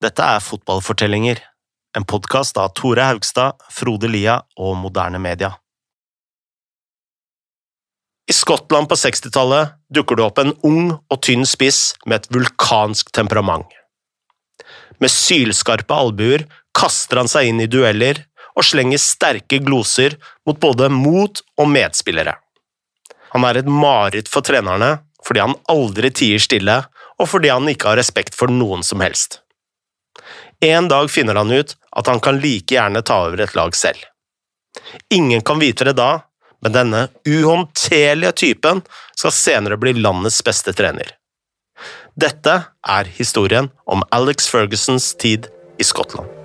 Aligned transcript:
Dette 0.00 0.24
er 0.24 0.40
Fotballfortellinger, 0.40 1.42
en 1.92 2.06
podkast 2.08 2.56
av 2.56 2.70
Tore 2.72 3.04
Haugstad, 3.04 3.58
Frode 3.68 4.08
Lia 4.08 4.38
og 4.56 4.78
Moderne 4.80 5.18
Media. 5.20 5.50
I 8.24 8.32
Skottland 8.32 8.88
på 8.88 8.96
60-tallet 8.96 9.74
dukker 9.92 10.16
det 10.16 10.24
opp 10.24 10.40
en 10.40 10.54
ung 10.64 10.86
og 10.94 11.18
tynn 11.20 11.44
spiss 11.44 11.98
med 12.06 12.22
et 12.22 12.30
vulkansk 12.32 13.10
temperament. 13.12 13.68
Med 15.04 15.12
sylskarpe 15.12 16.00
albuer 16.06 16.46
kaster 16.72 17.20
han 17.20 17.28
seg 17.28 17.50
inn 17.50 17.60
i 17.60 17.68
dueller 17.68 18.22
og 18.54 18.64
slenger 18.70 19.04
sterke 19.04 19.60
gloser 19.60 20.16
mot 20.48 20.56
både 20.64 20.88
mot- 20.94 21.44
og 21.60 21.68
medspillere. 21.74 22.38
Han 23.36 23.44
er 23.44 23.60
et 23.60 23.68
mareritt 23.68 24.32
for 24.32 24.48
trenerne 24.48 24.94
fordi 25.28 25.44
han 25.44 25.58
aldri 25.68 26.08
tier 26.08 26.40
stille, 26.40 26.80
og 27.20 27.28
fordi 27.28 27.52
han 27.52 27.68
ikke 27.68 27.92
har 27.92 28.00
respekt 28.00 28.32
for 28.32 28.48
noen 28.48 28.80
som 28.80 29.04
helst. 29.04 29.42
En 30.64 30.88
dag 30.88 31.10
finner 31.10 31.34
han 31.34 31.50
ut 31.50 31.76
at 31.96 32.06
han 32.06 32.20
kan 32.20 32.40
like 32.40 32.74
gjerne 32.74 33.02
ta 33.02 33.22
over 33.26 33.40
et 33.40 33.54
lag 33.56 33.76
selv. 33.76 34.02
Ingen 35.10 35.40
kan 35.40 35.58
vite 35.58 35.84
det 35.88 35.96
da, 35.98 36.20
men 36.60 36.72
denne 36.72 37.06
uhåndterlige 37.28 38.32
typen 38.32 38.82
skal 39.16 39.32
senere 39.32 39.80
bli 39.80 39.96
landets 39.96 40.42
beste 40.44 40.76
trener. 40.76 41.16
Dette 42.20 42.56
er 42.88 43.14
historien 43.16 43.70
om 43.88 44.04
Alex 44.10 44.48
Fergusons 44.52 45.14
tid 45.16 45.48
i 45.80 45.86
Skottland. 45.86 46.39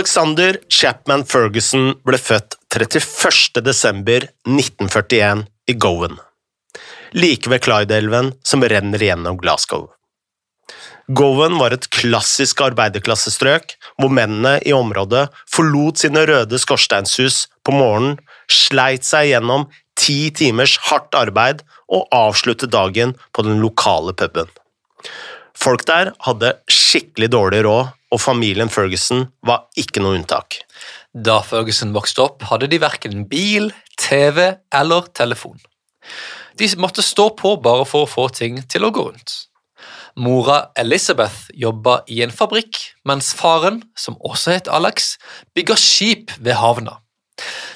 Alexander 0.00 0.56
Chapman 0.72 1.26
Ferguson 1.28 1.90
ble 2.08 2.16
født 2.16 2.54
31. 2.72 3.60
desember 3.60 4.24
1941 4.48 5.42
i 5.68 5.74
Gowan, 5.76 6.14
like 7.12 7.50
ved 7.52 7.66
Clyde-elven 7.66 8.30
som 8.40 8.64
renner 8.64 9.04
gjennom 9.04 9.36
Glasgow. 9.42 9.90
Gowan 11.12 11.58
var 11.60 11.76
et 11.76 11.90
klassisk 11.92 12.62
arbeiderklassestrøk, 12.64 13.74
hvor 14.00 14.14
mennene 14.16 14.54
i 14.64 14.72
området 14.72 15.26
forlot 15.52 16.00
sine 16.00 16.24
røde 16.30 16.62
skorsteinshus 16.64 17.42
på 17.60 17.76
morgenen, 17.76 18.16
sleit 18.48 19.04
seg 19.04 19.34
gjennom 19.34 19.68
ti 20.00 20.30
timers 20.32 20.78
hardt 20.88 21.12
arbeid 21.26 21.60
og 21.92 22.08
avsluttet 22.08 22.72
dagen 22.72 23.18
på 23.36 23.44
den 23.44 23.60
lokale 23.60 24.16
puben. 24.16 24.48
Folk 25.60 25.84
der 25.88 26.14
hadde 26.24 26.54
skikkelig 26.72 27.28
dårlig 27.34 27.64
råd 27.66 27.90
og 28.10 28.20
familien 28.22 28.70
Ferguson 28.72 29.26
var 29.46 29.66
ikke 29.78 30.00
noe 30.02 30.16
unntak. 30.16 30.56
Da 31.12 31.40
Ferguson 31.44 31.92
vokste 31.94 32.24
opp, 32.24 32.46
hadde 32.48 32.70
de 32.70 32.80
verken 32.80 33.26
bil, 33.28 33.68
TV 34.00 34.54
eller 34.72 35.10
telefon. 35.14 35.60
De 36.56 36.68
måtte 36.80 37.04
stå 37.04 37.28
på 37.36 37.54
bare 37.62 37.84
for 37.88 38.06
å 38.06 38.10
få 38.10 38.26
ting 38.34 38.62
til 38.72 38.88
å 38.88 38.92
gå 38.94 39.04
rundt. 39.10 39.36
Mora 40.16 40.72
Elizabeth 40.80 41.52
jobba 41.54 42.00
i 42.10 42.22
en 42.24 42.34
fabrikk, 42.34 42.80
mens 43.06 43.30
faren, 43.36 43.82
som 43.96 44.18
også 44.26 44.56
het 44.56 44.68
Alex, 44.68 45.14
bygga 45.54 45.76
skip 45.78 46.34
ved 46.40 46.58
havna. 46.58 46.98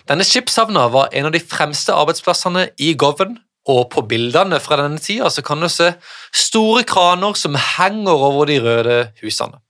Denne 0.08 0.26
skipshavna 0.26 0.88
var 0.92 1.12
en 1.16 1.28
av 1.28 1.36
de 1.36 1.40
fremste 1.40 1.94
arbeidsplassene 1.94 2.66
i 2.82 2.92
Govan, 2.98 3.38
og 3.70 3.88
på 3.94 4.04
bildene 4.08 4.60
fra 4.60 4.78
denne 4.82 5.00
tida 5.00 5.30
kan 5.44 5.62
du 5.62 5.70
se 5.72 5.92
store 6.36 6.84
kraner 6.88 7.36
som 7.38 7.56
henger 7.56 8.24
over 8.28 8.50
de 8.50 8.58
røde 8.60 8.98
husene. 9.22 9.60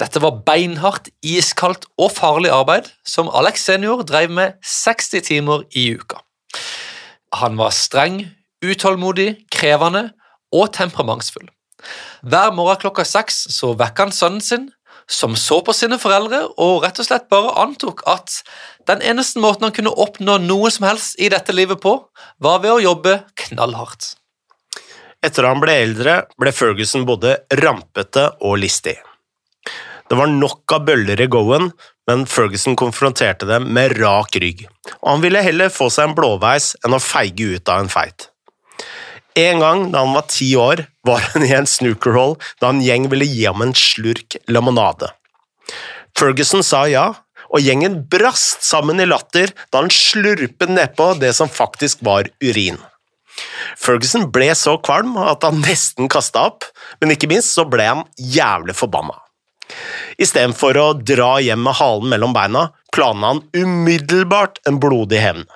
Dette 0.00 0.22
var 0.24 0.40
beinhardt, 0.46 1.10
iskaldt 1.22 1.84
og 2.00 2.10
farlig 2.16 2.50
arbeid 2.50 2.88
som 3.06 3.30
Alex 3.30 3.66
senior 3.68 4.02
drev 4.08 4.32
med 4.32 4.58
60 4.64 5.26
timer 5.28 5.66
i 5.76 5.92
uka. 5.94 6.22
Han 7.36 7.58
var 7.60 7.74
streng, 7.76 8.24
utålmodig, 8.64 9.44
krevende 9.52 10.10
og 10.52 10.72
temperamentsfull. 10.74 11.48
Hver 12.22 12.52
morgen 12.54 12.80
klokka 12.82 13.04
seks 13.06 13.46
så 13.54 13.72
vekka 13.78 14.06
han 14.06 14.14
sønnen 14.14 14.44
sin, 14.44 14.68
som 15.10 15.36
så 15.36 15.60
på 15.64 15.74
sine 15.76 15.98
foreldre 16.00 16.44
og 16.62 16.82
rett 16.84 16.98
og 17.02 17.06
slett 17.06 17.28
bare 17.32 17.54
antok 17.62 18.02
at 18.10 18.40
den 18.88 19.02
eneste 19.06 19.42
måten 19.42 19.68
han 19.68 19.76
kunne 19.76 19.94
oppnå 20.04 20.38
noe 20.42 20.70
som 20.74 20.88
helst 20.88 21.20
i 21.22 21.30
dette 21.32 21.54
livet 21.54 21.80
på, 21.82 21.94
var 22.42 22.62
ved 22.64 22.74
å 22.74 22.82
jobbe 22.82 23.20
knallhardt. 23.46 24.14
Etter 25.22 25.46
han 25.46 25.62
ble 25.62 25.76
eldre, 25.84 26.16
ble 26.40 26.50
Ferguson 26.54 27.06
både 27.06 27.36
rampete 27.62 28.26
og 28.42 28.58
listig. 28.64 28.96
Det 30.10 30.18
var 30.18 30.28
nok 30.28 30.74
av 30.74 30.82
bøller 30.88 31.20
i 31.22 31.28
go-en, 31.30 31.70
men 32.10 32.26
Ferguson 32.26 32.74
konfronterte 32.76 33.46
dem 33.46 33.68
med 33.72 33.94
rak 34.00 34.34
rygg, 34.42 34.66
og 34.98 35.08
han 35.12 35.22
ville 35.22 35.44
heller 35.46 35.70
få 35.72 35.86
seg 35.94 36.10
en 36.10 36.16
blåveis 36.18 36.72
enn 36.82 36.98
å 36.98 37.02
feige 37.02 37.54
ut 37.54 37.70
av 37.70 37.84
en 37.84 37.92
fight. 37.92 38.31
En 39.38 39.62
gang 39.62 39.86
da 39.92 40.02
han 40.04 40.12
var 40.16 40.26
ti 40.28 40.50
år, 40.58 40.84
var 41.06 41.24
han 41.32 41.44
i 41.46 41.52
en 41.56 41.68
snookerhall 41.68 42.36
da 42.60 42.72
en 42.72 42.82
gjeng 42.84 43.08
ville 43.12 43.28
gi 43.28 43.46
ham 43.46 43.64
en 43.64 43.74
slurk 43.76 44.36
lemonade. 44.50 45.08
Ferguson 46.18 46.64
sa 46.66 46.84
ja, 46.90 47.06
og 47.52 47.64
gjengen 47.64 48.02
brast 48.12 48.64
sammen 48.64 49.00
i 49.00 49.08
latter 49.08 49.52
da 49.72 49.82
han 49.82 49.92
slurpet 49.92 50.72
nedpå 50.72 51.12
det 51.20 51.32
som 51.36 51.52
faktisk 51.52 52.04
var 52.04 52.28
urin. 52.44 52.78
Ferguson 53.80 54.28
ble 54.32 54.50
så 54.58 54.76
kvalm 54.84 55.16
at 55.16 55.44
han 55.46 55.62
nesten 55.64 56.10
kasta 56.12 56.48
opp, 56.50 56.68
men 57.00 57.14
ikke 57.14 57.30
minst 57.30 57.56
så 57.56 57.64
ble 57.68 57.88
han 57.88 58.04
jævlig 58.16 58.76
forbanna. 58.76 59.16
Istedenfor 60.20 60.76
å 60.76 60.86
dra 61.00 61.38
hjem 61.40 61.62
med 61.64 61.78
halen 61.78 62.12
mellom 62.12 62.36
beina, 62.36 62.68
planla 62.92 63.32
han 63.32 63.42
umiddelbart 63.56 64.60
en 64.68 64.80
blodig 64.82 65.22
hevn. 65.24 65.46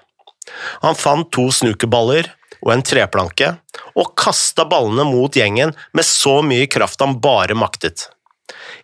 Han 0.80 0.96
fant 0.96 1.28
to 1.34 1.50
snookerballer 1.52 2.30
og 2.64 2.72
en 2.74 2.84
treplanke, 2.86 3.54
og 3.96 4.12
kasta 4.18 4.66
ballene 4.68 5.06
mot 5.08 5.36
gjengen 5.36 5.74
med 5.96 6.06
så 6.06 6.40
mye 6.46 6.68
kraft 6.70 7.02
han 7.04 7.18
bare 7.22 7.56
maktet. 7.58 8.08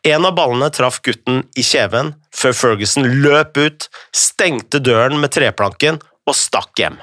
En 0.02 0.26
av 0.26 0.34
ballene 0.34 0.70
traff 0.74 0.98
gutten 1.04 1.44
i 1.58 1.64
kjeven, 1.66 2.14
før 2.34 2.56
Ferguson 2.58 3.06
løp 3.22 3.58
ut, 3.60 3.88
stengte 4.14 4.82
døren 4.82 5.20
med 5.22 5.32
treplanken 5.34 6.00
og 6.26 6.38
stakk 6.38 6.74
hjem. 6.78 6.98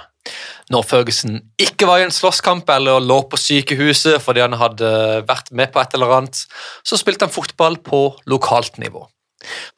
Når 0.69 0.85
Ferguson 0.85 1.39
ikke 1.57 1.87
var 1.89 2.01
i 2.01 2.05
en 2.05 2.13
slåsskamp 2.13 2.67
eller 2.69 3.01
lå 3.01 3.21
på 3.31 3.39
sykehuset 3.39 4.19
fordi 4.21 4.43
han 4.43 4.57
hadde 4.59 4.89
vært 5.29 5.49
med 5.55 5.71
på 5.73 5.81
et 5.81 5.95
eller 5.97 6.17
annet, 6.19 6.43
så 6.85 6.99
spilte 6.99 7.25
han 7.25 7.33
fotball 7.33 7.79
på 7.85 8.03
lokalt 8.29 8.77
nivå. 8.81 9.07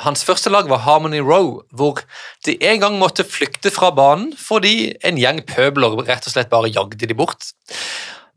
Hans 0.02 0.24
første 0.26 0.50
lag 0.50 0.70
var 0.70 0.82
Harmony 0.86 1.22
Row, 1.22 1.62
hvor 1.70 2.02
de 2.46 2.58
en 2.66 2.82
gang 2.82 2.98
måtte 3.02 3.26
flykte 3.28 3.72
fra 3.74 3.92
banen 3.94 4.32
fordi 4.38 4.94
en 5.06 5.20
gjeng 5.22 5.44
pøbler 5.50 6.00
rett 6.08 6.26
og 6.26 6.34
slett 6.34 6.50
bare 6.54 6.72
jagde 6.74 7.06
de 7.06 7.18
bort. 7.18 7.52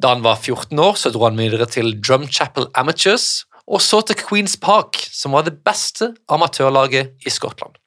Da 0.02 0.12
han 0.12 0.24
var 0.24 0.40
14 0.42 0.78
år, 0.78 0.98
så 1.00 1.12
dro 1.14 1.24
han 1.28 1.38
videre 1.38 1.68
til 1.70 1.94
Drumchapel 1.96 2.68
Amateurs, 2.74 3.46
og 3.64 3.80
så 3.80 4.02
til 4.04 4.18
Queens 4.20 4.58
Park, 4.60 4.98
som 5.12 5.32
var 5.32 5.46
det 5.46 5.56
beste 5.64 6.12
amatørlaget 6.28 7.14
i 7.24 7.32
Skottland. 7.32 7.78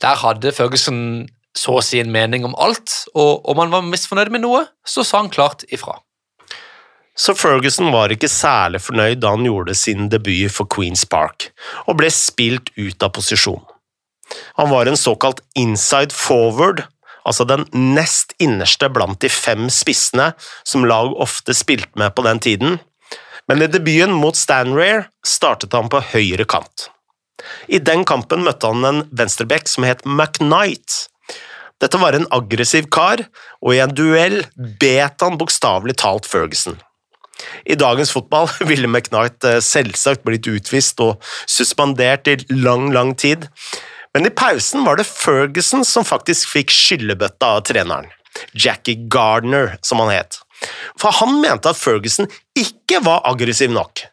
Der 0.00 0.20
hadde 0.22 0.52
Ferguson 0.54 1.26
så 1.58 1.76
å 1.76 1.84
si 1.84 1.98
en 2.00 2.12
mening 2.12 2.46
om 2.48 2.54
alt, 2.60 3.02
og 3.18 3.48
om 3.48 3.60
han 3.60 3.72
var 3.74 3.84
misfornøyd 3.84 4.30
med 4.32 4.44
noe, 4.46 4.64
så 4.86 5.04
sa 5.04 5.20
han 5.20 5.32
klart 5.32 5.66
ifra. 5.72 5.98
Så 7.18 7.34
Ferguson 7.36 7.90
var 7.92 8.12
ikke 8.12 8.30
særlig 8.30 8.80
fornøyd 8.86 9.20
da 9.20 9.34
han 9.34 9.44
gjorde 9.44 9.74
sin 9.76 10.08
debut 10.12 10.52
for 10.52 10.68
Queens 10.72 11.04
Park, 11.04 11.50
og 11.84 11.98
ble 12.00 12.08
spilt 12.12 12.72
ut 12.78 13.04
av 13.04 13.12
posisjon. 13.16 13.60
Han 14.56 14.70
var 14.72 14.88
en 14.88 14.96
såkalt 14.96 15.42
inside 15.58 16.14
forward, 16.16 16.86
altså 17.28 17.44
den 17.44 17.66
nest 17.72 18.32
innerste 18.42 18.88
blant 18.88 19.20
de 19.20 19.28
fem 19.28 19.68
spissene 19.70 20.32
som 20.64 20.88
lag 20.88 21.12
ofte 21.20 21.54
spilte 21.54 22.00
med 22.00 22.16
på 22.16 22.24
den 22.24 22.40
tiden, 22.40 22.80
men 23.50 23.60
i 23.60 23.68
debuten 23.68 24.14
mot 24.16 24.38
Stanrear 24.38 25.08
startet 25.26 25.76
han 25.76 25.92
på 25.92 26.00
høyre 26.14 26.48
kant. 26.48 26.88
I 27.68 27.82
den 27.82 28.06
kampen 28.08 28.46
møtte 28.46 28.70
han 28.70 28.86
en 28.88 29.02
venstreback 29.12 29.68
som 29.68 29.84
het 29.84 30.06
McKnight, 30.06 31.12
dette 31.82 31.98
var 31.98 32.14
en 32.14 32.28
aggressiv 32.30 32.86
kar, 32.94 33.24
og 33.58 33.74
i 33.74 33.80
en 33.82 33.90
duell 33.90 34.44
bet 34.54 35.24
han 35.24 35.38
bokstavelig 35.40 35.96
talt 35.98 36.28
Ferguson. 36.30 36.78
I 37.64 37.76
dagens 37.78 38.12
fotball 38.14 38.50
ville 38.70 38.90
McKnight 38.90 39.44
eh, 39.48 39.60
selvsagt 39.64 40.24
blitt 40.26 40.48
utvist 40.50 41.00
og 41.04 41.22
suspendert 41.50 42.28
i 42.30 42.38
lang, 42.50 42.90
lang 42.94 43.14
tid, 43.18 43.48
men 44.12 44.28
i 44.28 44.34
pausen 44.34 44.84
var 44.84 44.98
det 45.00 45.08
Ferguson 45.08 45.86
som 45.88 46.04
faktisk 46.04 46.50
fikk 46.52 46.72
skyllebøtta 46.74 47.54
av 47.56 47.62
treneren, 47.68 48.10
Jackie 48.52 49.08
Gardner, 49.08 49.78
som 49.80 50.02
han 50.04 50.12
het. 50.12 50.36
For 51.00 51.14
han 51.16 51.40
mente 51.40 51.72
at 51.72 51.80
Ferguson 51.80 52.28
ikke 52.58 53.00
var 53.06 53.24
aggressiv 53.28 53.72
nok. 53.72 54.04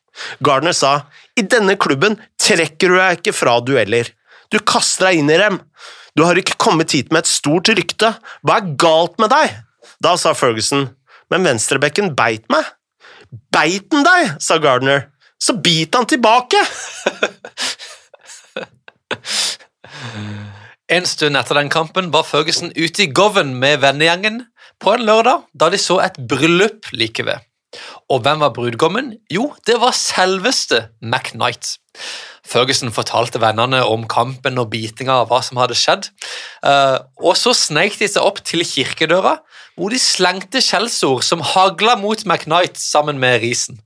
Gardner 0.43 0.75
sa 0.75 0.93
i 1.39 1.43
denne 1.43 1.75
klubben 1.79 2.17
trekker 2.41 2.91
du 2.91 2.97
deg 2.97 3.19
ikke 3.19 3.35
fra 3.35 3.59
dueller, 3.63 4.07
du 4.49 4.57
kaster 4.65 5.09
deg 5.09 5.21
inn 5.21 5.31
i 5.31 5.37
dem, 5.39 5.59
Du 6.17 6.25
har 6.25 6.35
ikke 6.35 6.57
kommet 6.59 6.91
hit 6.91 7.13
med 7.13 7.21
et 7.23 7.29
stort 7.29 7.69
rykte. 7.71 8.09
Hva 8.43 8.57
er 8.59 8.71
galt 8.81 9.19
med 9.21 9.29
deg? 9.31 9.53
Da 10.03 10.15
sa 10.19 10.33
Ferguson, 10.35 10.89
men 11.31 11.45
venstrebekken 11.45 12.15
beit 12.17 12.49
meg. 12.51 12.65
Beit 13.53 13.89
den 13.91 14.05
deg? 14.05 14.35
sa 14.41 14.57
Gardner. 14.61 15.09
Så 15.39 15.55
bit 15.63 15.95
han 15.95 16.05
tilbake! 16.09 16.59
En 20.89 21.05
stund 21.05 21.37
etter 21.37 21.53
den 21.59 21.69
kampen 21.69 22.07
var 22.09 22.25
Ferguson 22.25 22.71
ute 22.73 23.03
i 23.03 23.11
Goven 23.13 23.51
med 23.61 23.83
vennegjengen 23.83 24.39
på 24.81 24.95
en 24.95 25.03
lørdag, 25.05 25.43
da 25.53 25.67
de 25.69 25.77
så 25.77 25.99
et 26.01 26.17
bryllup 26.31 26.89
like 26.97 27.25
ved. 27.27 27.45
Og 28.09 28.23
hvem 28.25 28.41
var 28.41 28.55
brudgommen? 28.55 29.13
Jo, 29.29 29.51
det 29.69 29.77
var 29.81 29.93
selveste 29.93 30.87
McKnight. 31.01 31.75
Ferguson 32.49 32.89
fortalte 32.89 33.37
vennene 33.41 33.83
om 33.85 34.07
kampen 34.09 34.57
og 34.57 34.71
bitinga 34.71 35.19
av 35.21 35.29
hva 35.29 35.43
som 35.45 35.59
hadde 35.61 35.77
skjedd. 35.77 36.07
Eh, 36.65 36.97
og 37.21 37.37
så 37.37 37.53
sneik 37.53 37.99
de 37.99 38.09
seg 38.09 38.25
opp 38.25 38.41
til 38.41 38.65
kirkedøra, 38.65 39.35
hvor 39.77 39.93
de 39.93 40.01
slengte 40.01 40.63
skjellsord 40.63 41.21
som 41.27 41.45
hagla 41.45 41.93
mot 42.01 42.25
McKnight 42.25 42.81
sammen 42.81 43.21
med 43.21 43.43
risen. 43.45 43.77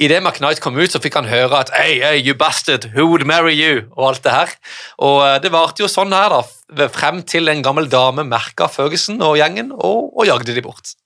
Idet 0.00 0.22
McKnight 0.22 0.62
kom 0.64 0.78
ut, 0.80 0.88
så 0.88 1.02
fikk 1.04 1.18
han 1.20 1.28
høre 1.28 1.60
at 1.60 1.74
«Hey, 1.76 2.00
hey, 2.00 2.22
you 2.24 2.32
bastard, 2.38 2.88
who 2.96 3.10
would 3.10 3.28
marry 3.28 3.52
you?» 3.52 3.84
og 3.92 4.14
alt 4.14 4.24
det 4.24 4.32
her. 4.32 4.56
Og 5.04 5.20
eh, 5.28 5.36
Det 5.44 5.52
varte 5.52 5.84
jo 5.84 5.92
sånn 5.92 6.16
her 6.16 6.32
da, 6.32 6.88
frem 6.88 7.20
til 7.28 7.52
en 7.52 7.60
gammel 7.60 7.92
dame 7.92 8.24
merka 8.24 8.72
Ferguson 8.72 9.20
og 9.20 9.36
gjengen 9.36 9.74
og, 9.76 10.08
og 10.16 10.24
jagde 10.30 10.56
de 10.56 10.64
bort. 10.64 10.96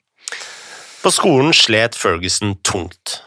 På 1.07 1.11
skolen 1.15 1.53
slet 1.55 1.95
Ferguson 1.95 2.57
tungt. 2.67 3.21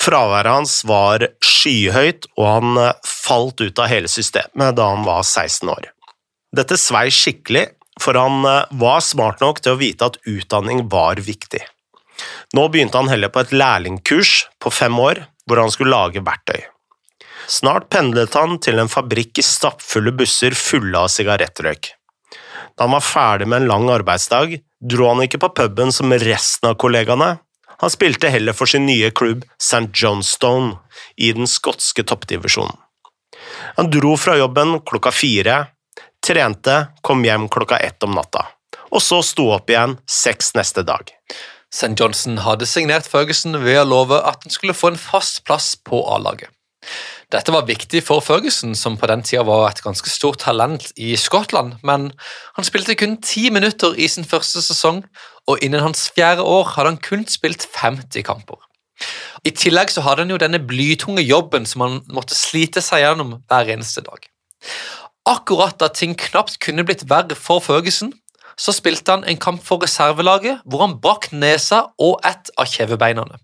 Fraværet 0.00 0.50
hans 0.50 0.72
var 0.90 1.22
skyhøyt, 1.38 2.26
og 2.34 2.48
han 2.48 2.80
eh, 2.82 2.96
falt 3.06 3.62
ut 3.62 3.78
av 3.78 3.86
hele 3.92 4.10
systemet 4.10 4.74
da 4.74 4.88
han 4.90 5.04
var 5.06 5.22
16 5.22 5.70
år. 5.70 5.86
Dette 6.50 6.74
svei 6.82 7.04
skikkelig, 7.14 7.62
for 8.02 8.18
han 8.18 8.42
eh, 8.42 8.74
var 8.82 9.04
smart 9.06 9.38
nok 9.38 9.62
til 9.62 9.76
å 9.76 9.78
vite 9.78 10.08
at 10.10 10.18
utdanning 10.26 10.88
var 10.90 11.22
viktig. 11.22 11.62
Nå 12.58 12.66
begynte 12.74 12.98
han 12.98 13.12
heller 13.12 13.30
på 13.30 13.44
et 13.44 13.54
lærlingkurs 13.54 14.34
på 14.58 14.74
fem 14.74 14.98
år, 14.98 15.22
hvor 15.46 15.62
han 15.62 15.70
skulle 15.70 15.94
lage 15.94 16.26
verktøy. 16.26 16.58
Snart 17.46 17.86
pendlet 17.94 18.34
han 18.34 18.58
til 18.58 18.82
en 18.82 18.90
fabrikk 18.90 19.38
i 19.38 19.46
stappfulle 19.46 20.10
busser 20.18 20.58
fulle 20.58 21.06
av 21.06 21.14
sigarettrøyk. 21.14 21.94
Da 22.80 22.86
han 22.86 22.94
var 22.96 23.04
ferdig 23.04 23.44
med 23.44 23.60
en 23.60 23.68
lang 23.68 23.90
arbeidsdag, 23.92 24.54
dro 24.80 25.10
han 25.10 25.20
ikke 25.20 25.42
på 25.42 25.50
puben 25.52 25.90
som 25.92 26.14
resten 26.16 26.70
av 26.70 26.78
kollegaene. 26.80 27.34
Han 27.82 27.92
spilte 27.92 28.30
heller 28.32 28.56
for 28.56 28.70
sin 28.72 28.86
nye 28.88 29.10
klubb 29.12 29.42
St. 29.60 29.90
Johnstone 29.92 30.78
i 31.20 31.28
den 31.36 31.44
skotske 31.44 32.06
toppdivisjonen. 32.08 32.78
Han 33.76 33.90
dro 33.92 34.14
fra 34.16 34.38
jobben 34.40 34.78
klokka 34.88 35.12
fire, 35.12 35.58
trente, 36.24 36.78
kom 37.04 37.20
hjem 37.24 37.50
klokka 37.52 37.76
ett 37.84 38.00
om 38.08 38.16
natta, 38.16 38.46
og 38.88 39.04
så 39.04 39.20
sto 39.28 39.50
opp 39.52 39.68
igjen 39.68 39.98
seks 40.08 40.54
neste 40.56 40.80
dag. 40.80 41.12
St. 41.68 41.92
Johnson 42.00 42.40
hadde 42.46 42.64
signert 42.64 43.12
Ferguson 43.12 43.60
ved 43.60 43.82
å 43.82 43.88
love 43.92 44.24
at 44.24 44.40
han 44.48 44.56
skulle 44.56 44.76
få 44.76 44.94
en 44.94 45.00
fast 45.04 45.44
plass 45.44 45.74
på 45.76 46.00
A-laget. 46.16 46.48
Dette 47.30 47.52
var 47.54 47.68
viktig 47.68 48.00
for 48.02 48.18
Ferguson, 48.26 48.72
som 48.74 48.96
på 48.98 49.06
den 49.06 49.22
tida 49.22 49.44
var 49.46 49.68
et 49.68 49.82
ganske 49.84 50.10
stort 50.10 50.40
talent 50.42 50.88
i 50.98 51.12
Skottland, 51.14 51.76
men 51.86 52.08
han 52.56 52.66
spilte 52.66 52.96
kun 52.98 53.20
ti 53.22 53.52
minutter 53.54 53.94
i 53.94 54.08
sin 54.10 54.26
første 54.26 54.62
sesong, 54.66 55.04
og 55.46 55.62
innen 55.62 55.84
hans 55.84 56.08
fjerde 56.10 56.42
år 56.42 56.72
hadde 56.74 56.90
han 56.90 56.98
kun 57.04 57.22
spilt 57.30 57.68
50 57.76 58.26
kamper. 58.26 58.58
I 59.46 59.52
tillegg 59.54 59.92
så 59.94 60.02
hadde 60.04 60.24
han 60.24 60.32
jo 60.34 60.40
denne 60.42 60.58
blytunge 60.58 61.22
jobben 61.22 61.68
som 61.70 61.86
han 61.86 62.00
måtte 62.10 62.34
slite 62.34 62.82
seg 62.84 63.04
gjennom 63.04 63.38
hver 63.46 63.70
eneste 63.76 64.02
dag. 64.04 64.26
Akkurat 65.30 65.78
da 65.78 65.86
ting 65.94 66.16
knapt 66.18 66.58
kunne 66.64 66.84
blitt 66.88 67.06
verre 67.08 67.38
for 67.38 67.62
Ferguson, 67.62 68.10
så 68.58 68.74
spilte 68.76 69.14
han 69.14 69.22
en 69.24 69.38
kamp 69.40 69.62
for 69.64 69.80
reservelaget 69.80 70.66
hvor 70.66 70.82
han 70.82 70.98
brakk 71.00 71.30
nesa 71.32 71.86
og 72.02 72.18
ett 72.26 72.50
av 72.58 72.68
kjevebeinene. 72.68 73.38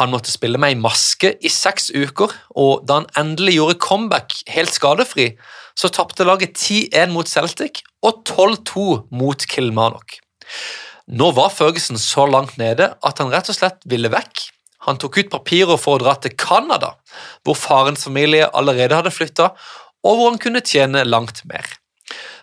Han 0.00 0.12
måtte 0.12 0.32
spille 0.32 0.60
med 0.60 0.74
ei 0.74 0.80
maske 0.80 1.32
i 1.40 1.52
seks 1.52 1.90
uker, 1.94 2.32
og 2.56 2.84
da 2.88 3.00
han 3.00 3.08
endelig 3.16 3.56
gjorde 3.56 3.78
comeback 3.82 4.34
helt 4.52 4.74
skadefri, 4.74 5.30
så 5.76 5.90
tapte 5.92 6.26
laget 6.26 6.56
10-1 6.56 7.12
mot 7.14 7.28
Celtic 7.28 7.82
og 8.04 8.24
12-2 8.28 8.86
mot 9.16 9.46
Kilmarnock. 9.52 10.18
Nå 11.06 11.30
var 11.36 11.52
Ferguson 11.54 11.98
så 12.02 12.26
langt 12.26 12.56
nede 12.58 12.90
at 13.04 13.22
han 13.22 13.32
rett 13.32 13.50
og 13.52 13.58
slett 13.58 13.84
ville 13.86 14.10
vekk. 14.12 14.48
Han 14.86 14.98
tok 15.02 15.18
ut 15.20 15.32
papirer 15.32 15.78
for 15.80 15.96
å 15.96 16.02
dra 16.02 16.14
til 16.20 16.34
Canada, 16.38 16.94
hvor 17.42 17.58
farens 17.58 18.06
familie 18.06 18.48
allerede 18.54 18.98
hadde 18.98 19.14
flytta, 19.14 19.52
og 20.06 20.18
hvor 20.18 20.30
han 20.30 20.40
kunne 20.42 20.64
tjene 20.64 21.06
langt 21.06 21.42
mer. 21.50 21.66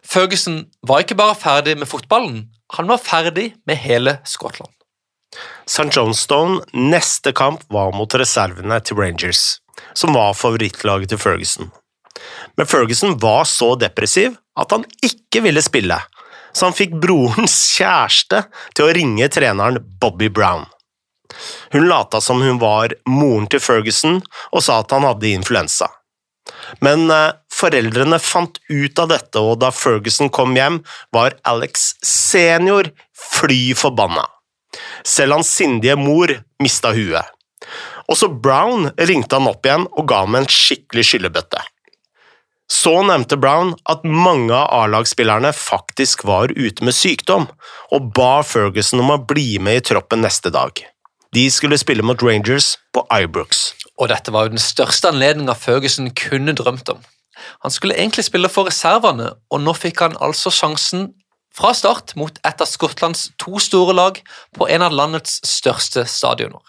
Ferguson 0.04 0.66
var 0.84 1.04
ikke 1.04 1.19
bare 1.19 1.38
ferdig 1.39 1.78
med 1.80 1.88
fotballen, 1.88 2.48
han 2.75 2.89
var 2.89 3.00
ferdig 3.04 3.54
med 3.69 3.80
hele 3.80 4.18
Skottland. 4.28 4.72
St. 5.66 5.90
Johnstone 5.92 6.62
neste 6.74 7.34
kamp 7.36 7.64
var 7.74 7.94
mot 7.96 8.16
reservene 8.20 8.80
til 8.84 9.00
Rangers, 9.00 9.60
som 9.94 10.16
var 10.18 10.36
favorittlaget 10.38 11.14
til 11.14 11.22
Ferguson. 11.22 11.72
Men 12.58 12.70
Ferguson 12.70 13.18
var 13.20 13.48
så 13.50 13.74
depressiv 13.80 14.36
at 14.60 14.76
han 14.76 14.86
ikke 15.06 15.44
ville 15.48 15.64
spille, 15.66 15.98
så 16.54 16.70
han 16.70 16.78
fikk 16.78 17.00
brorens 17.02 17.56
kjæreste 17.78 18.46
til 18.76 18.88
å 18.88 18.94
ringe 18.96 19.32
treneren 19.34 19.82
Bobby 20.02 20.30
Brown. 20.30 20.68
Hun 21.74 21.88
lata 21.90 22.22
som 22.22 22.42
hun 22.46 22.60
var 22.62 22.94
moren 23.10 23.48
til 23.50 23.64
Ferguson 23.64 24.20
og 24.52 24.62
sa 24.62 24.82
at 24.84 24.94
han 24.94 25.08
hadde 25.08 25.34
influensa. 25.34 25.90
Men 26.84 27.08
eh, 27.12 27.32
foreldrene 27.54 28.20
fant 28.22 28.60
ut 28.70 29.00
av 29.00 29.10
dette, 29.10 29.40
og 29.40 29.62
da 29.64 29.72
Ferguson 29.74 30.30
kom 30.34 30.56
hjem, 30.58 30.82
var 31.16 31.38
Alex 31.48 31.94
senior 32.06 32.92
fly 33.16 33.74
forbanna. 33.78 34.28
Selv 35.06 35.38
hans 35.38 35.52
sindige 35.52 35.96
mor 36.00 36.31
mista 36.64 36.94
huet. 36.96 37.30
Også 38.12 38.28
Brown 38.28 38.90
ringte 39.00 39.40
han 39.40 39.48
opp 39.48 39.66
igjen 39.66 39.86
og 39.92 40.08
ga 40.12 40.24
ham 40.25 40.36
en 40.40 40.50
skikkelig 40.50 41.06
skyllebøtte. 41.08 41.62
Så 42.72 42.94
nevnte 43.06 43.38
Brown 43.38 43.74
at 43.92 44.06
mange 44.08 44.56
av 44.56 44.72
A-lagsspillerne 44.84 45.52
faktisk 45.56 46.24
var 46.28 46.52
ute 46.56 46.86
med 46.86 46.96
sykdom, 46.96 47.46
og 47.94 48.10
ba 48.16 48.42
Ferguson 48.48 49.04
om 49.04 49.12
å 49.14 49.22
bli 49.30 49.60
med 49.62 49.81
i 49.81 49.86
troppen 49.92 50.24
neste 50.24 50.52
dag. 50.54 50.80
De 51.34 51.44
skulle 51.52 51.80
spille 51.81 52.06
mot 52.06 52.22
Rangers 52.24 52.75
på 52.94 53.04
Ibrooks. 53.14 53.74
Og 54.00 54.10
dette 54.10 54.34
var 54.34 54.48
jo 54.48 54.56
den 54.56 54.62
største 54.62 55.12
anledninga 55.12 55.56
Ferguson 55.58 56.10
kunne 56.18 56.56
drømt 56.58 56.90
om. 56.94 57.04
Han 57.66 57.74
skulle 57.74 57.98
egentlig 57.98 58.25
spille 58.28 58.50
for 58.50 58.70
reservene, 58.70 59.34
og 59.52 59.62
nå 59.62 59.74
fikk 59.78 60.04
han 60.06 60.18
altså 60.24 60.54
sjansen 60.54 61.12
fra 61.54 61.74
start 61.78 62.16
mot 62.20 62.38
et 62.46 62.62
av 62.62 62.70
Skottlands 62.70 63.30
to 63.42 63.62
store 63.62 63.96
lag 63.96 64.20
på 64.58 64.70
en 64.70 64.86
av 64.86 64.96
landets 64.96 65.39
største 65.48 66.06
stadioner. 66.10 66.62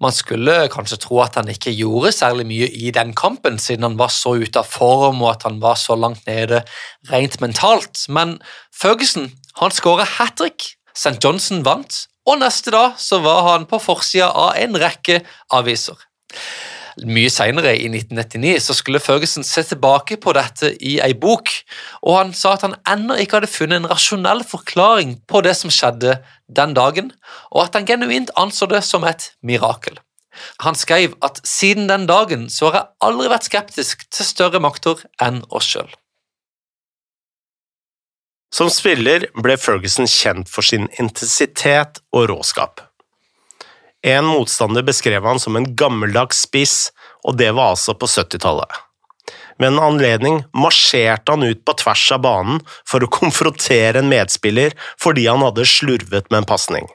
Man 0.00 0.14
skulle 0.14 0.70
kanskje 0.72 1.00
tro 1.02 1.18
at 1.24 1.36
han 1.36 1.50
ikke 1.50 1.72
gjorde 1.74 2.12
særlig 2.14 2.46
mye 2.48 2.68
i 2.70 2.92
den 2.94 3.12
kampen, 3.18 3.58
siden 3.58 3.84
han 3.88 3.98
var 4.00 4.12
så 4.14 4.36
ute 4.40 4.62
av 4.62 4.68
form 4.70 5.20
og 5.24 5.34
at 5.34 5.46
han 5.48 5.58
var 5.62 5.76
så 5.80 5.96
langt 5.98 6.24
nede 6.28 6.62
rent 7.10 7.40
mentalt, 7.42 8.06
men 8.08 8.38
Ferguson 8.72 9.28
han 9.60 9.74
skåra 9.74 10.06
hat 10.18 10.38
trick. 10.40 10.74
St. 10.94 11.18
Johnson 11.22 11.62
vant, 11.64 12.06
og 12.26 12.40
neste 12.40 12.72
dag 12.74 12.96
så 13.00 13.20
var 13.24 13.44
han 13.46 13.66
på 13.70 13.78
forsida 13.82 14.30
av 14.36 14.56
en 14.58 14.76
rekke 14.80 15.20
aviser. 15.54 15.96
Mye 17.06 17.30
senere, 17.30 17.76
i 17.78 17.86
1999, 17.88 18.56
så 18.64 18.74
skulle 18.74 19.00
Ferguson 19.02 19.46
se 19.46 19.62
tilbake 19.66 20.18
på 20.20 20.34
dette 20.36 20.72
i 20.82 20.96
ei 21.04 21.14
bok, 21.14 21.52
og 22.02 22.18
han 22.18 22.34
sa 22.36 22.56
at 22.56 22.66
han 22.66 22.76
ennå 22.88 23.16
ikke 23.22 23.38
hadde 23.38 23.52
funnet 23.52 23.80
en 23.80 23.90
rasjonell 23.90 24.42
forklaring 24.46 25.18
på 25.30 25.42
det 25.46 25.54
som 25.58 25.72
skjedde 25.74 26.18
den 26.50 26.74
dagen, 26.74 27.12
og 27.50 27.68
at 27.68 27.78
han 27.78 27.88
genuint 27.88 28.34
anså 28.40 28.68
det 28.70 28.82
som 28.86 29.06
et 29.08 29.30
mirakel. 29.46 29.98
Han 30.64 30.74
skrev 30.78 31.16
at 31.26 31.40
siden 31.46 31.88
den 31.90 32.06
dagen 32.06 32.48
så 32.50 32.70
har 32.70 32.78
jeg 32.78 32.88
aldri 33.08 33.30
vært 33.32 33.48
skeptisk 33.48 34.06
til 34.10 34.26
større 34.26 34.60
makter 34.62 35.02
enn 35.22 35.42
oss 35.50 35.68
sjøl. 35.72 35.90
Som 38.54 38.70
spiller 38.72 39.28
ble 39.38 39.54
Ferguson 39.60 40.08
kjent 40.10 40.50
for 40.50 40.66
sin 40.66 40.88
intensitet 40.98 42.02
og 42.10 42.30
råskap. 42.32 42.82
En 44.06 44.24
motstander 44.24 44.84
beskrev 44.86 45.26
han 45.28 45.40
som 45.40 45.58
en 45.58 45.66
gammeldags 45.76 46.44
spiss, 46.46 46.76
og 47.26 47.36
det 47.36 47.50
var 47.56 47.74
altså 47.74 47.94
på 47.98 48.08
70-tallet. 48.08 48.78
Ved 49.60 49.74
en 49.74 49.82
anledning 49.84 50.38
marsjerte 50.56 51.34
han 51.34 51.44
ut 51.44 51.60
på 51.68 51.74
tvers 51.82 52.06
av 52.16 52.22
banen 52.24 52.62
for 52.88 53.04
å 53.04 53.10
konfrontere 53.12 54.00
en 54.00 54.08
medspiller 54.08 54.72
fordi 55.00 55.26
han 55.28 55.44
hadde 55.44 55.68
slurvet 55.68 56.30
med 56.30 56.40
en 56.40 56.48
pasning. 56.48 56.88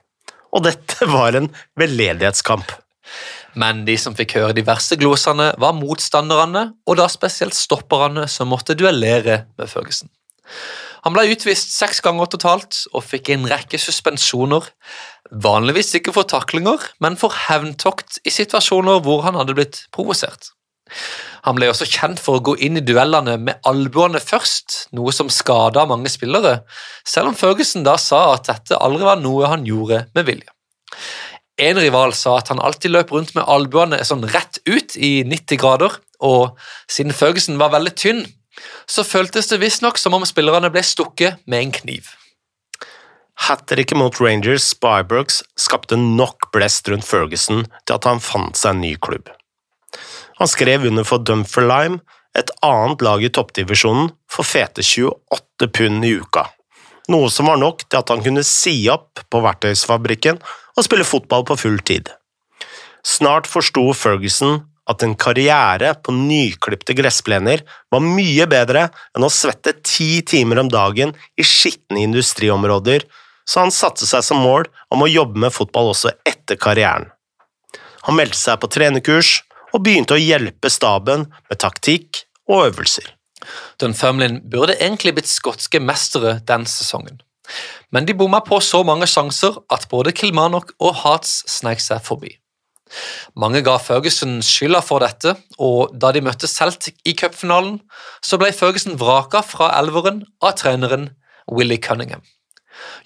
Og 0.50 0.66
dette 0.66 1.06
var 1.16 1.38
en 1.38 1.52
veldedighetskamp. 1.78 2.74
Men 3.56 3.86
de 3.88 3.96
som 4.02 4.16
fikk 4.18 4.36
høre 4.40 4.56
de 4.58 4.66
verste 4.68 4.98
glosene, 5.00 5.52
var 5.62 5.78
motstanderne, 5.78 6.72
og 6.90 6.98
da 7.00 7.06
spesielt 7.12 7.56
stopperne 7.56 8.26
som 8.28 8.50
måtte 8.52 8.76
duellere 8.76 9.46
med 9.56 9.72
Førgesen. 9.72 10.10
Han 11.06 11.14
ble 11.14 11.28
utvist 11.30 11.70
seks 11.76 12.02
ganger 12.02 12.28
totalt 12.34 12.82
og 12.92 13.06
fikk 13.06 13.30
en 13.32 13.46
rekke 13.48 13.78
suspensjoner. 13.80 14.66
Vanligvis 15.32 15.96
ikke 15.98 16.14
for 16.14 16.28
taklinger, 16.30 16.82
men 17.02 17.18
for 17.18 17.34
hevntokt 17.48 18.20
i 18.26 18.34
situasjoner 18.34 19.02
hvor 19.06 19.24
han 19.26 19.38
hadde 19.40 19.56
blitt 19.58 19.86
provosert. 19.96 20.52
Han 21.46 21.58
ble 21.58 21.70
også 21.70 21.88
kjent 21.90 22.22
for 22.22 22.38
å 22.38 22.44
gå 22.46 22.56
inn 22.66 22.78
i 22.78 22.84
duellene 22.86 23.36
med 23.42 23.62
albuene 23.70 24.22
først, 24.22 24.88
noe 24.98 25.14
som 25.14 25.32
skada 25.34 25.86
mange 25.90 26.12
spillere, 26.14 26.60
selv 27.06 27.32
om 27.32 27.38
Ferguson 27.38 27.86
da 27.86 27.98
sa 28.02 28.28
at 28.36 28.50
dette 28.50 28.78
aldri 28.78 29.06
var 29.06 29.22
noe 29.22 29.50
han 29.50 29.66
gjorde 29.66 30.06
med 30.18 30.30
vilje. 30.30 30.52
En 31.62 31.80
rival 31.80 32.14
sa 32.18 32.38
at 32.40 32.52
han 32.52 32.62
alltid 32.62 32.92
løp 32.92 33.14
rundt 33.16 33.34
med 33.38 33.48
albuene 33.48 34.02
sånn 34.06 34.26
rett 34.34 34.60
ut 34.68 34.98
i 34.98 35.24
90 35.26 35.62
grader, 35.62 35.94
og 36.22 36.60
siden 36.92 37.16
Ferguson 37.16 37.58
var 37.62 37.74
veldig 37.74 37.96
tynn, 37.98 38.26
så 38.88 39.06
føltes 39.08 39.50
det 39.52 39.62
visstnok 39.64 40.00
som 40.00 40.16
om 40.18 40.26
spillerne 40.28 40.72
ble 40.72 40.84
stukket 40.86 41.42
med 41.50 41.66
en 41.66 41.76
kniv. 41.76 42.14
Hat 43.36 43.68
tricket 43.68 43.98
mot 43.98 44.22
Rangers 44.22 44.64
Spybrooks 44.72 45.42
skapte 45.60 45.98
nok 46.00 46.50
blest 46.56 46.88
rundt 46.90 47.06
Ferguson 47.06 47.66
til 47.86 47.98
at 47.98 48.08
han 48.08 48.24
fant 48.24 48.58
seg 48.58 48.74
en 48.74 48.84
ny 48.86 48.94
klubb. 48.96 49.28
Han 50.40 50.50
skrev 50.52 50.88
under 50.90 51.06
for 51.08 51.24
Dumferlime, 51.24 52.02
et 52.36 52.52
annet 52.66 53.04
lag 53.06 53.24
i 53.24 53.32
toppdivisjonen, 53.32 54.10
for 54.28 54.48
fete 54.48 54.84
28 54.84 55.70
pund 55.72 56.04
i 56.04 56.16
uka, 56.20 56.44
noe 57.12 57.30
som 57.32 57.48
var 57.48 57.60
nok 57.62 57.86
til 57.86 58.02
at 58.02 58.12
han 58.12 58.24
kunne 58.26 58.44
si 58.44 58.74
opp 58.92 59.24
på 59.32 59.40
verktøysfabrikken 59.46 60.42
og 60.76 60.88
spille 60.88 61.08
fotball 61.08 61.46
på 61.48 61.60
full 61.62 61.80
tid. 61.88 62.10
Snart 63.06 63.48
forsto 63.48 63.86
Ferguson 63.96 64.64
at 64.90 65.04
en 65.06 65.16
karriere 65.18 65.94
på 66.04 66.14
nyklipte 66.14 66.96
gressplener 66.98 67.64
var 67.94 68.04
mye 68.04 68.46
bedre 68.50 68.88
enn 69.16 69.26
å 69.26 69.32
svette 69.34 69.78
ti 69.86 70.20
timer 70.28 70.62
om 70.62 70.70
dagen 70.70 71.14
i 71.40 71.46
skitne 71.46 72.04
industriområder, 72.04 73.06
så 73.46 73.64
han 73.64 73.74
satte 73.74 74.08
seg 74.10 74.24
som 74.26 74.42
mål 74.44 74.68
om 74.94 75.04
å 75.06 75.12
jobbe 75.12 75.42
med 75.46 75.54
fotball 75.54 75.92
også 75.94 76.14
etter 76.28 76.60
karrieren. 76.60 77.12
Han 78.06 78.18
meldte 78.18 78.38
seg 78.38 78.60
på 78.62 78.70
trenerkurs 78.70 79.40
og 79.74 79.84
begynte 79.86 80.16
å 80.16 80.22
hjelpe 80.22 80.72
staben 80.72 81.28
med 81.50 81.62
taktikk 81.62 82.26
og 82.50 82.70
øvelser. 82.70 83.12
Dunfermline 83.82 84.42
burde 84.50 84.78
egentlig 84.80 85.16
blitt 85.18 85.30
skotske 85.30 85.82
mestere 85.82 86.40
den 86.48 86.66
sesongen, 86.70 87.20
men 87.94 88.08
de 88.08 88.16
bomma 88.18 88.42
på 88.46 88.58
så 88.64 88.82
mange 88.88 89.10
sjanser 89.10 89.60
at 89.74 89.86
både 89.92 90.14
Kilmarnock 90.18 90.74
og 90.80 90.96
Hearts 91.04 91.44
sneik 91.52 91.84
seg 91.84 92.02
forbi. 92.06 92.34
Mange 93.38 93.64
ga 93.66 93.76
Ferguson 93.82 94.38
skylda 94.46 94.82
for 94.86 95.04
dette, 95.04 95.34
og 95.58 95.94
da 96.00 96.12
de 96.14 96.22
møtte 96.26 96.50
Celtic 96.50 96.98
i 97.06 97.16
cupfinalen, 97.18 97.80
så 98.24 98.40
ble 98.42 98.52
Ferguson 98.56 98.98
vraka 99.02 99.42
fra 99.46 99.72
elveren 99.80 100.24
av 100.42 100.56
treneren 100.62 101.10
Willy 101.52 101.80
Cunningham. 101.82 102.24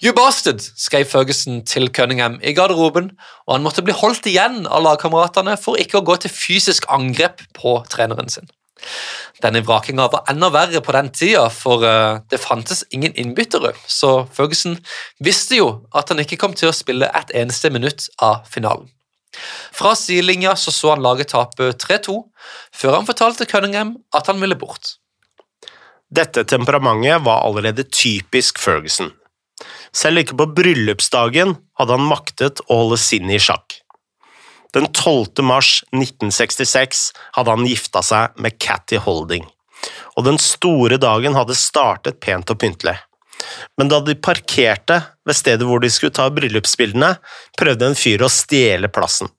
You 0.00 0.14
bastard, 0.16 0.62
skrev 0.80 1.04
Ferguson 1.10 1.60
til 1.68 1.90
Cunningham 1.92 2.38
i 2.42 2.54
garderoben, 2.56 3.10
og 3.46 3.54
han 3.54 3.64
måtte 3.66 3.84
bli 3.84 3.94
holdt 3.96 4.28
igjen 4.30 4.64
av 4.66 4.84
lagkameratene 4.86 5.58
for 5.60 5.80
ikke 5.80 6.00
å 6.00 6.06
gå 6.06 6.16
til 6.22 6.32
fysisk 6.32 6.88
angrep 6.92 7.44
på 7.56 7.76
treneren 7.92 8.32
sin. 8.32 8.48
Denne 9.44 9.60
vrakinga 9.64 10.06
var 10.12 10.28
enda 10.28 10.48
verre 10.52 10.80
på 10.84 10.94
den 10.96 11.10
tida, 11.16 11.46
for 11.52 11.84
eh, 11.84 12.20
det 12.32 12.40
fantes 12.40 12.82
ingen 12.96 13.12
innbyttere, 13.16 13.74
så 13.86 14.24
Ferguson 14.32 14.78
visste 15.20 15.60
jo 15.60 15.68
at 15.96 16.12
han 16.12 16.22
ikke 16.24 16.40
kom 16.40 16.56
til 16.56 16.70
å 16.70 16.76
spille 16.76 17.08
et 17.16 17.32
eneste 17.36 17.72
minutt 17.72 18.08
av 18.24 18.48
finalen. 18.48 18.88
Fra 19.76 19.94
sidelinja 19.94 20.56
så, 20.58 20.72
så 20.74 20.94
han 20.94 21.04
laget 21.04 21.32
tape 21.32 21.70
3-2, 21.78 22.16
før 22.74 22.98
han 22.98 23.08
fortalte 23.08 23.48
Cunningham 23.48 23.94
at 24.16 24.32
han 24.32 24.40
ville 24.42 24.58
bort. 24.58 24.96
Dette 26.10 26.42
temperamentet 26.44 27.22
var 27.22 27.44
allerede 27.46 27.86
typisk 27.86 28.58
Ferguson. 28.58 29.12
Selv 29.92 30.22
ikke 30.22 30.38
på 30.40 30.48
bryllupsdagen 30.56 31.56
hadde 31.80 31.96
han 31.96 32.08
maktet 32.08 32.62
å 32.68 32.82
holde 32.82 33.00
sinnet 33.00 33.38
i 33.38 33.44
sjakk. 33.50 33.80
Den 34.74 34.86
12. 34.86 35.42
mars 35.42 35.80
1966 35.90 37.08
hadde 37.36 37.54
han 37.56 37.66
gifta 37.66 38.04
seg 38.06 38.36
med 38.38 38.58
Catty 38.62 39.00
Holding, 39.02 39.48
og 40.14 40.26
den 40.28 40.38
store 40.38 41.00
dagen 41.02 41.34
hadde 41.34 41.58
startet 41.58 42.20
pent 42.22 42.52
og 42.54 42.60
pyntelig. 42.62 42.96
Men 43.80 43.90
da 43.90 43.98
de 44.04 44.14
parkerte 44.14 45.00
ved 45.26 45.36
stedet 45.36 45.66
hvor 45.66 45.82
de 45.82 45.90
skulle 45.90 46.14
ta 46.14 46.28
bryllupsbildene, 46.30 47.14
prøvde 47.58 47.90
en 47.90 47.98
fyr 47.98 48.22
å 48.22 48.30
stjele 48.30 48.90
plassen. 48.92 49.30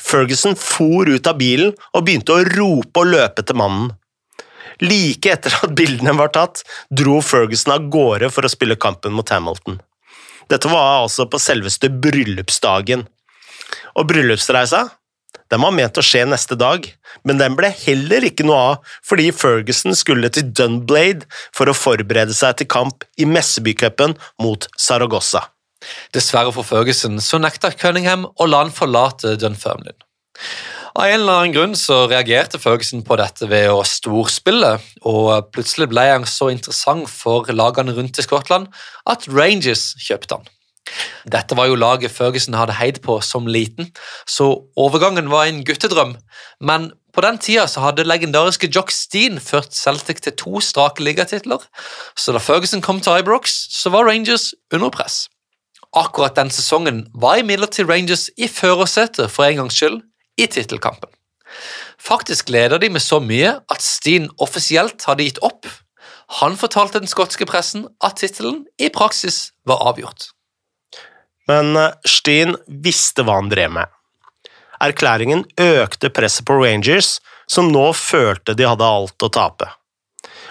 Ferguson 0.00 0.56
for 0.58 1.08
ut 1.08 1.28
av 1.30 1.38
bilen 1.38 1.72
og 1.94 2.04
begynte 2.04 2.34
å 2.34 2.44
rope 2.56 3.00
og 3.04 3.12
løpe 3.14 3.44
til 3.46 3.56
mannen. 3.56 3.92
Like 4.84 5.30
etter 5.32 5.54
at 5.64 5.74
bildene 5.78 6.14
var 6.18 6.32
tatt, 6.34 6.62
dro 6.90 7.20
Ferguson 7.24 7.74
av 7.76 7.88
gårde 7.92 8.30
for 8.34 8.44
å 8.44 8.52
spille 8.52 8.76
kampen 8.80 9.14
mot 9.16 9.30
Hamilton. 9.32 9.80
Dette 10.52 10.68
var 10.68 11.00
altså 11.04 11.24
på 11.30 11.40
selveste 11.40 11.88
bryllupsdagen. 11.88 13.06
Og 13.96 14.06
bryllupsreisa 14.10 14.84
den 15.52 15.60
var 15.62 15.74
ment 15.76 15.98
å 16.00 16.02
skje 16.04 16.24
neste 16.26 16.56
dag, 16.58 16.86
men 17.22 17.38
den 17.38 17.56
ble 17.58 17.68
heller 17.84 18.24
ikke 18.26 18.46
noe 18.46 18.60
av 18.72 18.94
fordi 19.06 19.28
Ferguson 19.34 19.94
skulle 19.96 20.30
til 20.32 20.48
Dunblade 20.50 21.28
for 21.54 21.70
å 21.70 21.76
forberede 21.76 22.34
seg 22.36 22.58
til 22.58 22.70
kamp 22.70 23.04
i 23.20 23.28
Messebycupen 23.28 24.16
mot 24.42 24.68
Saragossa. 24.80 25.44
Dessverre 26.16 26.52
for 26.56 26.66
Ferguson 26.66 27.20
så 27.20 27.38
nekta 27.42 27.74
Cunningham 27.76 28.24
å 28.40 28.48
la 28.48 28.64
han 28.64 28.72
forlate 28.74 29.36
Dunfermline. 29.40 30.00
Av 30.94 31.08
en 31.10 31.24
eller 31.24 31.40
annen 31.40 31.54
grunn 31.56 31.72
så 31.74 32.04
reagerte 32.06 32.60
Ferguson 32.62 33.00
på 33.02 33.16
dette 33.18 33.48
ved 33.50 33.66
å 33.66 33.80
storspille, 33.82 34.76
og 35.02 35.48
plutselig 35.50 35.88
ble 35.90 36.04
han 36.06 36.26
så 36.30 36.52
interessant 36.52 37.10
for 37.10 37.50
lagene 37.50 37.96
rundt 37.96 38.20
i 38.22 38.22
Skottland 38.22 38.68
at 39.10 39.26
Rangers 39.26 39.88
kjøpte 39.98 40.38
han. 40.38 40.46
Dette 41.26 41.58
var 41.58 41.66
jo 41.66 41.80
laget 41.80 42.14
Ferguson 42.14 42.54
hadde 42.54 42.76
heid 42.78 43.02
på 43.02 43.18
som 43.26 43.50
liten, 43.50 43.90
så 44.22 44.52
overgangen 44.78 45.32
var 45.34 45.48
en 45.48 45.64
guttedrøm. 45.66 46.14
Men 46.62 46.92
på 47.10 47.26
den 47.26 47.42
tida 47.42 47.66
så 47.66 47.82
hadde 47.88 48.06
legendariske 48.06 48.70
Jock 48.70 48.94
Steen 48.94 49.42
ført 49.42 49.74
Celtic 49.74 50.22
til 50.22 50.38
to 50.38 50.62
strake 50.62 51.02
ligatitler, 51.02 51.66
så 52.14 52.38
da 52.38 52.38
Ferguson 52.38 52.84
kom 52.86 53.02
til 53.02 53.18
Ibrox, 53.18 53.64
så 53.74 53.90
var 53.90 54.06
Rangers 54.06 54.52
under 54.70 54.94
press. 54.94 55.24
Akkurat 55.90 56.38
den 56.38 56.54
sesongen 56.54 57.08
var 57.18 57.42
imidlertid 57.42 57.90
Rangers 57.90 58.28
i 58.38 58.46
førersetet 58.46 59.26
for 59.34 59.50
en 59.50 59.64
gangs 59.64 59.82
skyld 59.82 60.04
i 60.40 60.46
tittelkampen. 60.46 61.10
Faktisk 62.00 62.48
leder 62.48 62.78
de 62.78 62.90
med 62.90 63.02
så 63.02 63.20
mye 63.22 63.56
at 63.70 63.84
Steen 63.84 64.28
offisielt 64.42 65.06
hadde 65.08 65.26
gitt 65.28 65.40
opp. 65.46 65.68
Han 66.40 66.56
fortalte 66.58 67.00
den 67.00 67.10
skotske 67.10 67.46
pressen 67.48 67.86
at 68.04 68.18
tittelen 68.20 68.64
i 68.80 68.90
praksis 68.92 69.52
var 69.68 69.84
avgjort. 69.92 70.30
Men 71.48 71.76
eh, 71.76 71.92
Steen 72.08 72.56
visste 72.66 73.24
hva 73.24 73.38
han 73.40 73.52
drev 73.52 73.72
med. 73.76 73.92
Erklæringen 74.84 75.44
økte 75.60 76.10
presset 76.12 76.46
på 76.48 76.58
Rangers, 76.58 77.18
som 77.46 77.70
nå 77.72 77.90
følte 77.96 78.56
de 78.56 78.66
hadde 78.66 78.88
alt 78.88 79.24
å 79.24 79.30
tape. 79.32 79.68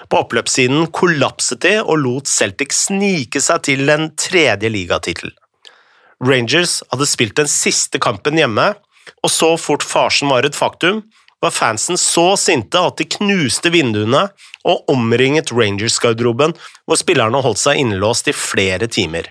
På 0.09 0.23
oppløpssiden 0.23 0.87
kollapset 0.93 1.63
de 1.65 1.77
og 1.81 1.97
lot 2.01 2.29
Celtic 2.29 2.75
snike 2.77 3.41
seg 3.41 3.63
til 3.67 3.89
en 3.89 4.09
tredje 4.19 4.69
ligatittel. 4.69 5.33
Rangers 6.23 6.79
hadde 6.91 7.07
spilt 7.09 7.37
den 7.39 7.49
siste 7.51 7.99
kampen 8.01 8.37
hjemme, 8.39 8.73
og 9.23 9.31
så 9.31 9.53
fort 9.59 9.85
farsen 9.85 10.31
var 10.31 10.47
et 10.47 10.57
faktum, 10.57 11.03
var 11.43 11.51
fansen 11.51 11.99
så 11.99 12.33
sinte 12.39 12.79
at 12.79 12.99
de 12.99 13.07
knuste 13.17 13.71
vinduene 13.73 14.27
og 14.63 14.91
omringet 14.91 15.51
Rangers-garderoben, 15.51 16.55
hvor 16.87 16.99
spillerne 16.99 17.41
holdt 17.43 17.59
seg 17.59 17.81
innelåst 17.81 18.29
i 18.31 18.35
flere 18.37 18.87
timer. 18.87 19.27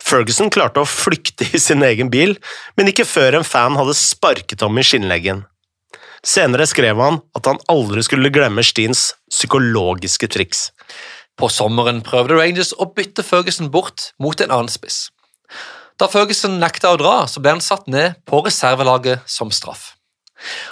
Ferguson 0.00 0.48
klarte 0.52 0.80
å 0.80 0.88
flykte 0.88 1.44
i 1.52 1.60
sin 1.60 1.84
egen 1.84 2.08
bil, 2.12 2.38
men 2.76 2.88
ikke 2.88 3.04
før 3.04 3.36
en 3.36 3.46
fan 3.46 3.76
hadde 3.76 3.96
sparket 3.98 4.64
ham 4.64 4.80
i 4.80 4.84
skinnleggen. 4.86 5.44
Senere 6.26 6.66
skrev 6.68 7.00
han 7.00 7.20
at 7.36 7.48
han 7.48 7.60
aldri 7.72 8.02
skulle 8.04 8.32
glemme 8.32 8.64
Steens 8.64 9.10
psykologiske 9.32 10.28
triks. 10.32 10.68
På 11.40 11.48
sommeren 11.52 12.02
prøvde 12.04 12.36
Rangers 12.36 12.74
å 12.76 12.88
bytte 12.96 13.24
Ferguson 13.24 13.70
bort 13.72 14.10
mot 14.20 14.40
en 14.40 14.52
annen 14.52 14.72
spiss. 14.72 15.08
Da 16.00 16.06
Ferguson 16.08 16.54
nekta 16.56 16.94
å 16.94 16.96
dra, 16.96 17.26
så 17.28 17.42
ble 17.44 17.58
han 17.58 17.60
satt 17.60 17.88
ned 17.92 18.22
på 18.28 18.40
reservelaget 18.46 19.26
som 19.28 19.50
straff. 19.52 19.90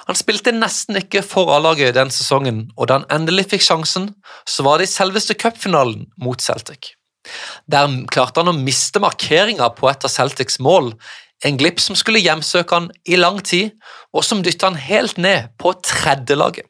Han 0.09 0.17
spilte 0.17 0.55
nesten 0.57 0.97
ikke 1.03 1.21
for 1.21 1.53
A-laget 1.53 1.93
den 1.99 2.09
sesongen, 2.09 2.63
og 2.81 2.89
da 2.89 2.97
han 2.97 3.11
endelig 3.13 3.51
fikk 3.51 3.67
sjansen, 3.67 4.15
så 4.49 4.65
var 4.65 4.81
det 4.81 4.89
i 4.89 4.95
selveste 4.95 5.37
cupfinalen 5.37 6.07
mot 6.25 6.41
Celtic. 6.41 6.95
Der 7.69 7.93
klarte 8.09 8.41
han 8.41 8.55
å 8.55 8.57
miste 8.57 9.03
markeringa 9.05 9.69
på 9.77 9.91
et 9.91 10.09
av 10.09 10.15
Celtics 10.15 10.57
mål, 10.65 10.95
en 11.45 11.61
glipp 11.61 11.83
som 11.85 11.99
skulle 11.99 12.25
hjemsøke 12.25 12.79
han 12.79 12.89
i 13.05 13.21
lang 13.21 13.43
tid, 13.45 13.77
og 14.17 14.25
som 14.25 14.41
dytta 14.43 14.73
han 14.73 14.81
helt 14.81 15.21
ned 15.21 15.53
på 15.61 15.77
tredjelaget. 15.85 16.65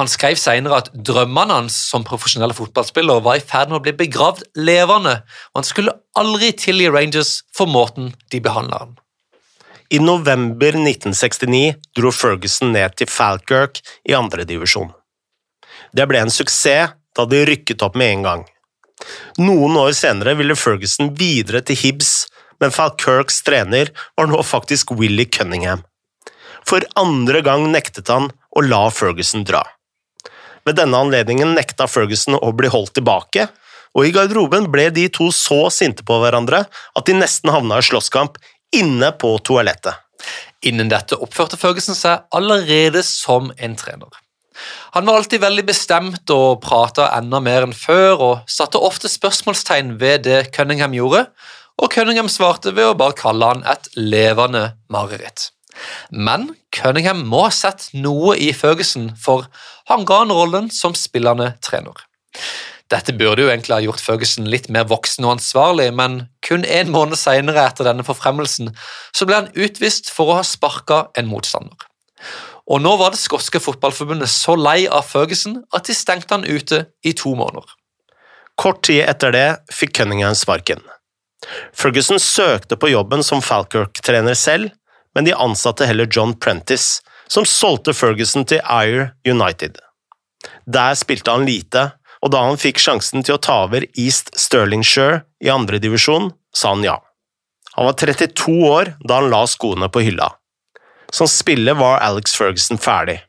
Han 0.00 0.08
skrev 0.08 0.38
senere 0.40 0.78
at 0.80 0.90
drømmene 0.94 1.58
hans 1.60 1.76
som 1.90 2.04
profesjonelle 2.06 2.56
fotballspiller 2.56 3.20
var 3.24 3.38
i 3.38 3.44
ferd 3.44 3.72
med 3.72 3.80
å 3.80 3.84
bli 3.84 3.92
begravd 3.98 4.46
levende, 4.56 5.18
og 5.52 5.60
han 5.60 5.68
skulle 5.68 5.96
aldri 6.18 6.52
tilgi 6.56 6.88
Rangers 6.88 7.42
for 7.56 7.68
måten 7.68 8.12
de 8.32 8.40
behandla 8.40 8.84
ham. 8.84 8.96
I 9.92 10.00
november 10.00 10.72
1969 10.72 11.74
dro 11.98 12.12
Ferguson 12.16 12.72
ned 12.72 12.96
til 12.96 13.10
Falkirk 13.12 13.82
i 14.08 14.16
andredivisjon. 14.16 14.88
Det 15.92 16.06
ble 16.08 16.22
en 16.24 16.32
suksess 16.32 16.96
da 17.12 17.26
de 17.28 17.42
rykket 17.44 17.84
opp 17.84 17.98
med 18.00 18.14
en 18.14 18.24
gang. 18.24 18.46
Noen 19.42 19.76
år 19.76 19.92
senere 19.98 20.32
ville 20.38 20.56
Ferguson 20.56 21.12
videre 21.18 21.60
til 21.60 21.76
Hibs, 21.76 22.12
men 22.62 22.72
Falkirks 22.72 23.42
trener 23.44 23.90
var 24.16 24.30
nå 24.30 24.40
faktisk 24.46 24.94
Willy 24.96 25.26
Cunningham. 25.28 25.84
For 26.64 26.84
andre 26.96 27.42
gang 27.44 27.66
nektet 27.74 28.08
han 28.08 28.30
å 28.56 28.64
la 28.64 28.86
Ferguson 28.94 29.44
dra. 29.44 29.64
Ved 30.66 30.78
denne 30.78 31.00
anledningen 31.02 31.56
nekta 31.56 31.88
Ferguson 31.90 32.38
å 32.38 32.52
bli 32.54 32.70
holdt 32.70 32.94
tilbake, 32.98 33.48
og 33.92 34.06
i 34.06 34.12
garderoben 34.14 34.70
ble 34.72 34.88
de 34.94 35.08
to 35.12 35.28
så 35.34 35.66
sinte 35.74 36.04
på 36.06 36.16
hverandre 36.22 36.64
at 36.68 37.06
de 37.08 37.16
nesten 37.18 37.52
havna 37.52 37.80
i 37.80 37.84
slåsskamp 37.84 38.38
inne 38.72 39.10
på 39.20 39.34
toalettet. 39.44 39.98
Innen 40.64 40.88
dette 40.92 41.18
oppførte 41.18 41.58
Ferguson 41.58 41.98
seg 41.98 42.22
allerede 42.32 43.02
som 43.04 43.50
en 43.58 43.74
trener. 43.76 44.20
Han 44.94 45.08
var 45.08 45.18
alltid 45.18 45.42
veldig 45.42 45.64
bestemt 45.66 46.30
og 46.32 46.60
prata 46.62 47.08
enda 47.16 47.40
mer 47.42 47.66
enn 47.66 47.74
før, 47.76 48.22
og 48.22 48.50
satte 48.50 48.80
ofte 48.80 49.10
spørsmålstegn 49.10 49.96
ved 50.00 50.28
det 50.28 50.44
Cunningham 50.54 50.94
gjorde, 50.96 51.24
og 51.82 51.90
Cunningham 51.90 52.28
svarte 52.30 52.74
ved 52.76 52.92
å 52.92 52.98
bare 52.98 53.16
kalle 53.18 53.48
han 53.48 53.64
et 53.66 53.88
levende 53.98 54.68
mareritt. 54.92 55.50
Men 56.10 56.50
Cunningham 56.74 57.22
må 57.28 57.46
ha 57.46 57.52
sett 57.54 57.88
noe 57.96 58.36
i 58.36 58.52
Føgesen, 58.56 59.12
for 59.18 59.48
han 59.90 60.06
ga 60.08 60.22
han 60.22 60.34
rollen 60.34 60.70
som 60.72 60.96
spillende 60.98 61.52
trener. 61.64 62.04
Dette 62.92 63.14
burde 63.16 63.46
jo 63.46 63.48
egentlig 63.48 63.72
ha 63.72 63.84
gjort 63.86 64.04
Føgesen 64.04 64.48
litt 64.52 64.68
mer 64.72 64.84
voksen 64.90 65.24
og 65.24 65.38
ansvarlig, 65.38 65.88
men 65.96 66.26
kun 66.44 66.66
en 66.68 66.92
måned 66.92 67.16
senere 67.16 67.64
etter 67.64 67.88
denne 67.88 68.04
forfremmelsen 68.04 68.72
så 69.16 69.28
ble 69.28 69.40
han 69.40 69.52
utvist 69.56 70.12
for 70.12 70.28
å 70.28 70.40
ha 70.40 70.46
sparka 70.46 71.06
en 71.16 71.30
motstander. 71.30 71.88
Og 72.68 72.82
nå 72.84 72.92
var 73.00 73.14
det 73.14 73.20
skotske 73.20 73.60
fotballforbundet 73.62 74.30
så 74.30 74.54
lei 74.58 74.84
av 74.86 75.08
Føgesen 75.08 75.62
at 75.74 75.88
de 75.88 75.96
stengte 75.96 76.36
han 76.36 76.46
ute 76.46 76.84
i 77.02 77.14
to 77.16 77.32
måneder. 77.38 77.64
Kort 78.60 78.84
tid 78.86 79.06
etter 79.08 79.32
det 79.34 79.46
fikk 79.72 79.96
Cunningham 79.96 80.36
sparken. 80.38 80.82
Ferguson 81.74 82.20
søkte 82.22 82.76
på 82.78 82.92
jobben 82.92 83.24
som 83.26 83.42
Falkirk-trener 83.42 84.36
selv, 84.38 84.70
men 85.14 85.26
de 85.28 85.34
ansatte 85.34 85.86
heller 85.88 86.08
John 86.10 86.34
Prentice, 86.34 87.02
som 87.28 87.46
solgte 87.48 87.94
Ferguson 87.96 88.44
til 88.48 88.60
Ayer 88.64 89.12
United. 89.28 89.78
Der 90.66 90.94
spilte 90.98 91.32
han 91.32 91.46
lite, 91.46 91.92
og 92.22 92.34
da 92.34 92.42
han 92.46 92.60
fikk 92.60 92.78
sjansen 92.82 93.24
til 93.24 93.36
å 93.36 93.42
ta 93.42 93.62
over 93.66 93.86
East 93.98 94.30
Stirlingshire 94.38 95.22
i 95.42 95.50
andredivisjon, 95.50 96.30
sa 96.54 96.74
han 96.74 96.84
ja. 96.86 96.98
Han 97.72 97.88
var 97.88 97.96
32 97.98 98.56
år 98.68 98.94
da 99.00 99.20
han 99.20 99.30
la 99.32 99.42
skoene 99.48 99.88
på 99.88 100.04
hylla. 100.04 100.28
Som 101.12 101.28
spiller 101.28 101.76
var 101.76 102.00
Alex 102.04 102.36
Ferguson 102.36 102.80
ferdig. 102.80 103.20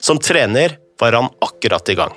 Som 0.00 0.18
trener 0.22 0.78
var 1.00 1.18
han 1.18 1.30
akkurat 1.42 1.88
i 1.88 1.98
gang. 1.98 2.14